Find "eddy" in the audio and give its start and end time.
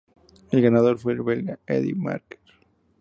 1.67-1.93